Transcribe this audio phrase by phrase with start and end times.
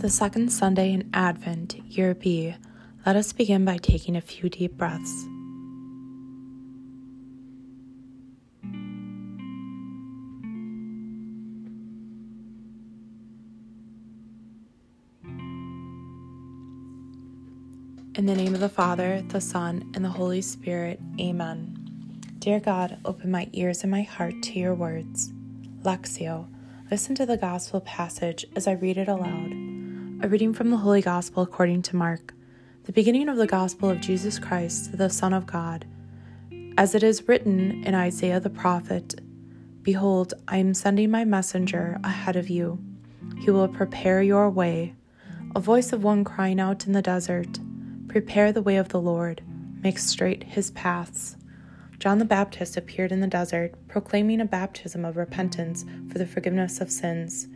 [0.00, 2.54] The second Sunday in Advent, Year B,
[3.04, 5.24] let us begin by taking a few deep breaths.
[18.14, 21.76] In the name of the Father, the Son, and the Holy Spirit, Amen.
[22.38, 25.30] Dear God, open my ears and my heart to your words.
[25.82, 26.48] Lectio,
[26.90, 29.69] Listen to the Gospel passage as I read it aloud.
[30.22, 32.34] A reading from the Holy Gospel according to Mark,
[32.84, 35.86] the beginning of the Gospel of Jesus Christ, the Son of God.
[36.76, 39.18] As it is written in Isaiah the prophet
[39.82, 42.78] Behold, I am sending my messenger ahead of you.
[43.38, 44.94] He will prepare your way.
[45.56, 47.58] A voice of one crying out in the desert
[48.06, 49.40] Prepare the way of the Lord,
[49.82, 51.38] make straight his paths.
[51.98, 56.78] John the Baptist appeared in the desert, proclaiming a baptism of repentance for the forgiveness
[56.82, 57.48] of sins.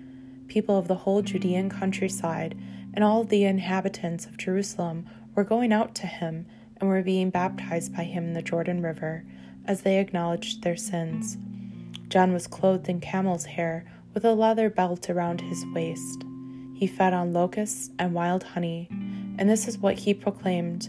[0.49, 2.57] People of the whole Judean countryside
[2.93, 6.47] and all the inhabitants of Jerusalem were going out to him
[6.77, 9.25] and were being baptized by him in the Jordan River
[9.67, 11.37] as they acknowledged their sins.
[12.09, 16.25] John was clothed in camel's hair with a leather belt around his waist.
[16.75, 18.89] He fed on locusts and wild honey
[19.39, 20.89] and this is what he proclaimed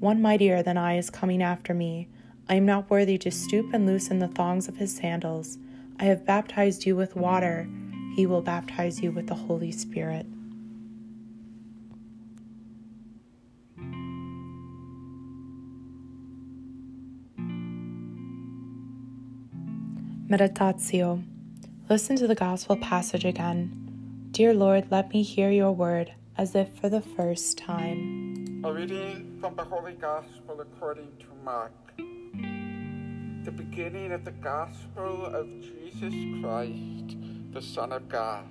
[0.00, 2.08] One mightier than I is coming after me.
[2.48, 5.58] I am not worthy to stoop and loosen the thongs of his sandals.
[5.98, 7.68] I have baptized you with water,
[8.16, 10.26] he will baptize you with the Holy Spirit.
[20.30, 21.22] Meditatio.
[21.90, 24.28] Listen to the gospel passage again.
[24.30, 28.62] Dear Lord, let me hear your word as if for the first time.
[28.64, 31.72] A reading from the Holy Gospel according to Mark.
[33.44, 37.16] The beginning of the Gospel of Jesus Christ,
[37.56, 38.44] the Son of God.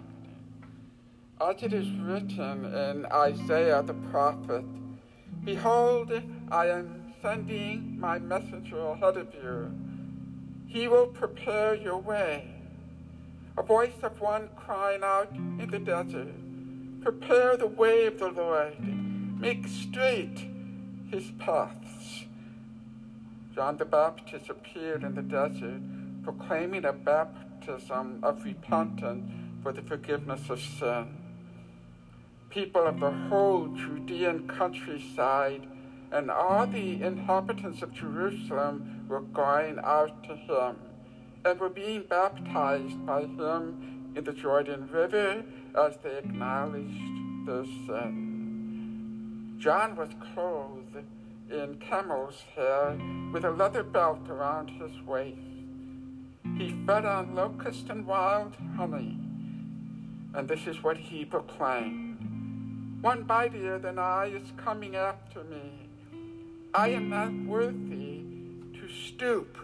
[1.40, 4.66] As it is written in Isaiah the prophet,
[5.44, 6.12] Behold,
[6.50, 9.72] I am sending my messenger ahead of you.
[10.66, 12.48] He will prepare your way.
[13.60, 16.34] A voice of one crying out in the desert
[17.04, 18.74] Prepare the way of the Lord,
[19.40, 20.48] make straight
[21.12, 22.26] his paths.
[23.54, 25.82] John the Baptist appeared in the desert,
[26.24, 26.94] proclaiming a
[27.66, 29.32] baptism of repentance
[29.62, 31.18] for the forgiveness of sin.
[32.50, 35.68] People of the whole Judean countryside
[36.12, 40.76] and all the inhabitants of Jerusalem were going out to him
[41.44, 45.44] and were being baptized by him in the Jordan River
[45.78, 49.56] as they acknowledged their sin.
[49.58, 51.04] John was clothed
[51.52, 52.98] in camel's hair
[53.34, 55.55] with a leather belt around his waist.
[56.58, 59.18] He fed on locust and wild honey.
[60.34, 65.72] And this is what he proclaimed One mightier than I is coming after me.
[66.74, 68.24] I am not worthy
[68.74, 69.58] to stoop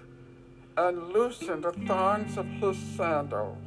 [0.77, 3.57] and loosen the thongs of his sandals.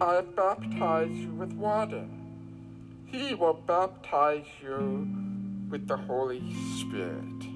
[0.00, 2.04] I baptize you with water.
[3.06, 5.06] He will baptize you
[5.70, 6.42] with the Holy
[6.78, 7.51] Spirit.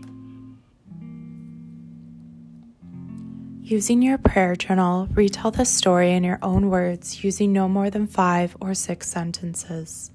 [3.68, 8.06] Using your prayer journal, retell the story in your own words using no more than
[8.06, 10.12] five or six sentences.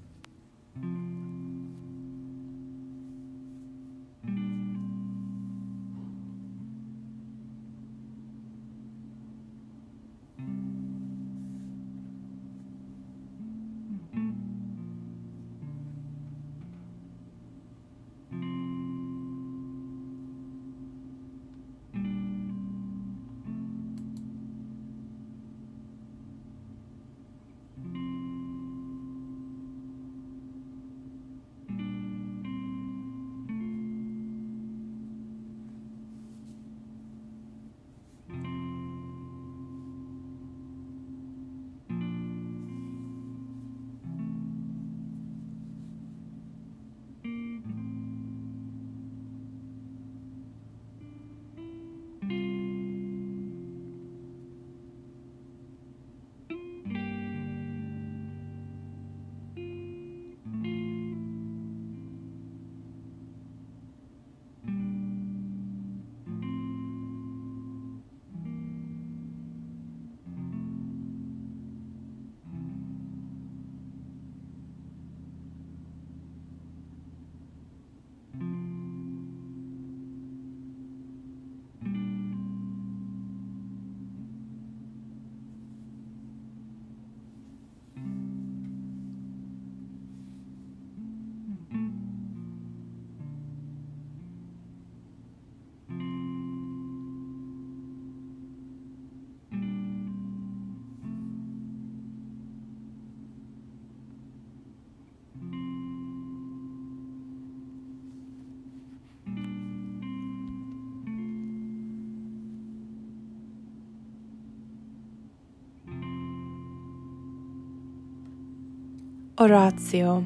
[119.42, 120.24] Oratio.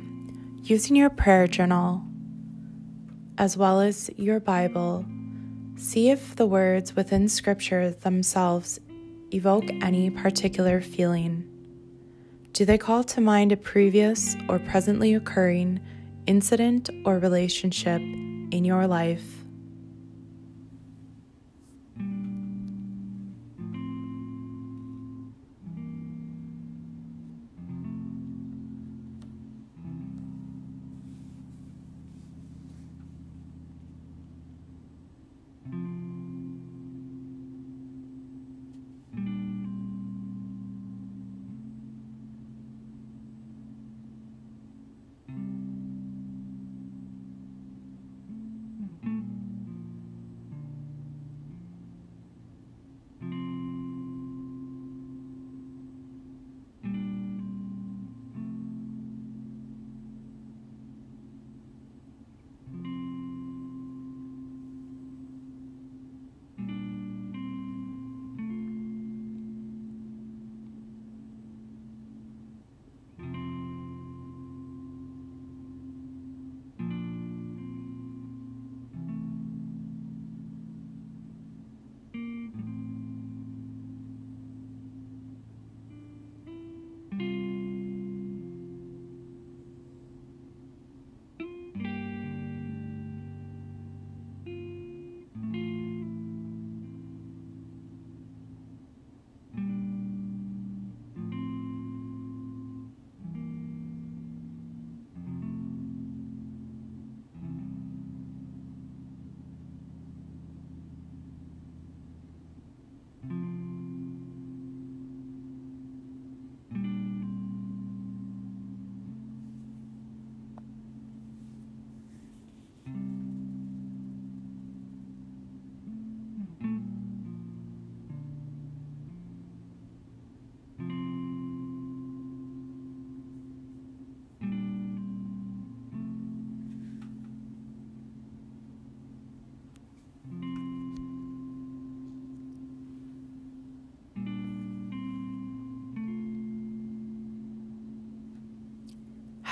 [0.62, 2.02] Using your prayer journal
[3.38, 5.06] as well as your Bible,
[5.76, 8.78] see if the words within Scripture themselves
[9.32, 11.48] evoke any particular feeling.
[12.52, 15.80] Do they call to mind a previous or presently occurring
[16.26, 19.45] incident or relationship in your life?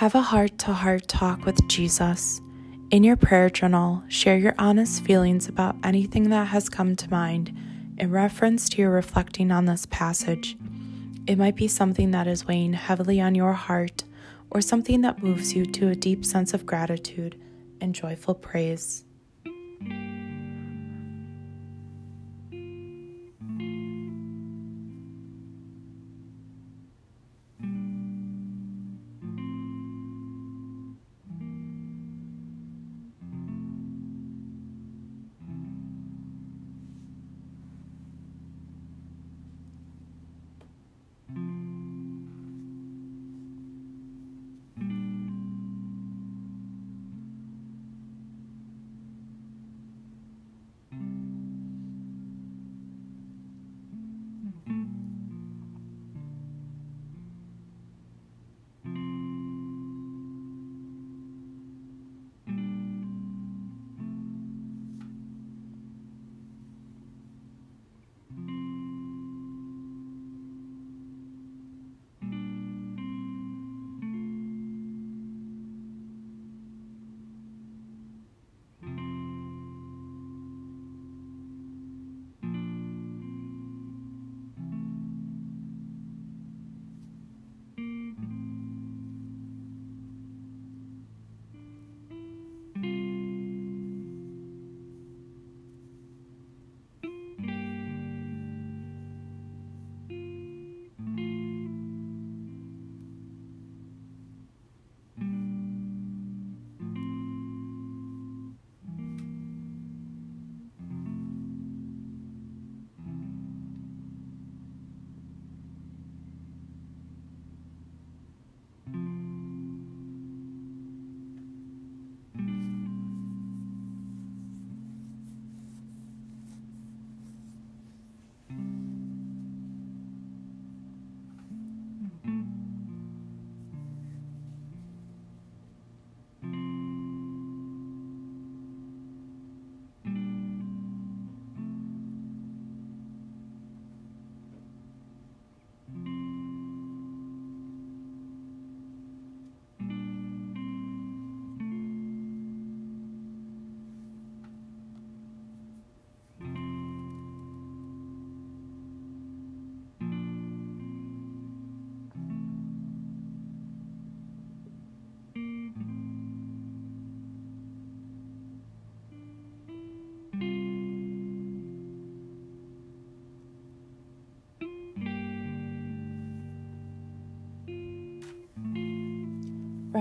[0.05, 2.43] Have a heart to heart talk with Jesus.
[2.91, 7.57] In your prayer journal, share your honest feelings about anything that has come to mind
[7.97, 10.59] in reference to your reflecting on this passage.
[11.27, 14.05] It might be something that is weighing heavily on your heart
[14.51, 17.41] or something that moves you to a deep sense of gratitude
[17.81, 19.07] and joyful praise.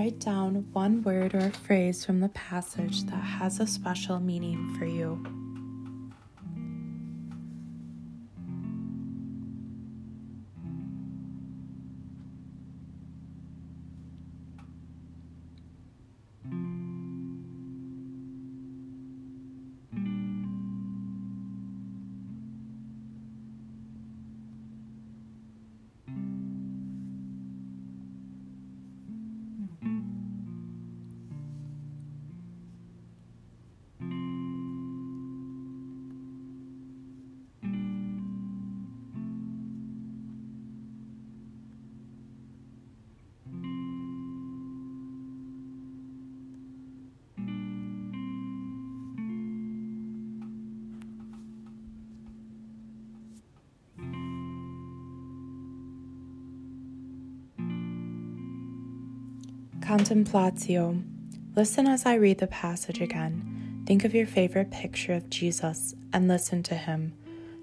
[0.04, 4.84] Write down one word or phrase from the passage that has a special meaning for
[4.84, 5.43] you.
[59.84, 61.04] Contemplatio.
[61.54, 63.82] Listen as I read the passage again.
[63.86, 67.12] Think of your favorite picture of Jesus and listen to him.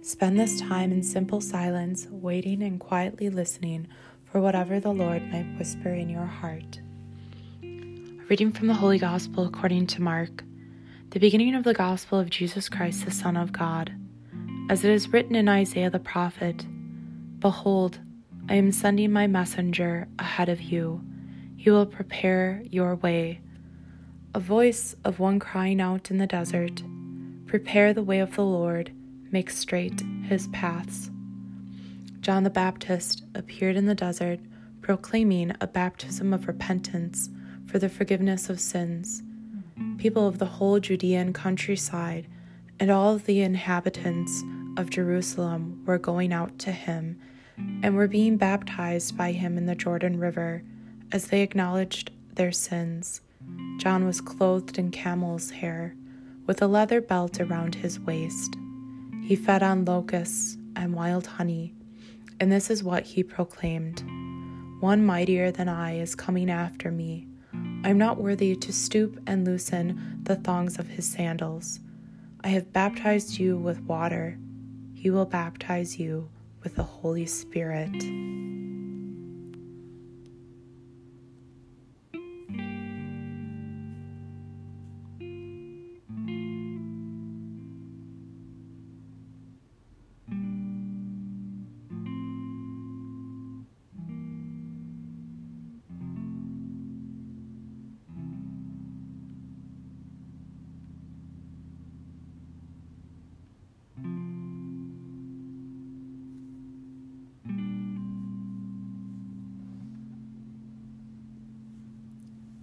[0.03, 3.87] Spend this time in simple silence, waiting and quietly listening
[4.23, 6.79] for whatever the Lord might whisper in your heart.
[8.29, 10.43] Reading from the Holy Gospel according to Mark.
[11.09, 13.91] The beginning of the Gospel of Jesus Christ, the Son of God.
[14.69, 16.67] As it is written in Isaiah the prophet
[17.39, 17.99] Behold,
[18.47, 21.03] I am sending my messenger ahead of you
[21.61, 23.39] he will prepare your way.
[24.33, 26.81] A voice of one crying out in the desert
[27.45, 28.91] Prepare the way of the Lord,
[29.29, 31.11] make straight his paths.
[32.21, 34.39] John the Baptist appeared in the desert,
[34.81, 37.29] proclaiming a baptism of repentance
[37.67, 39.21] for the forgiveness of sins.
[39.99, 42.25] People of the whole Judean countryside
[42.79, 44.41] and all the inhabitants
[44.77, 47.21] of Jerusalem were going out to him
[47.83, 50.63] and were being baptized by him in the Jordan River
[51.11, 53.21] as they acknowledged their sins.
[53.77, 55.95] John was clothed in camel's hair,
[56.45, 58.55] with a leather belt around his waist.
[59.23, 61.73] He fed on locusts and wild honey,
[62.39, 64.03] and this is what he proclaimed
[64.79, 67.27] One mightier than I is coming after me.
[67.83, 71.79] I am not worthy to stoop and loosen the thongs of his sandals.
[72.43, 74.37] I have baptized you with water.
[74.93, 76.29] He will baptize you
[76.63, 77.91] with the Holy Spirit.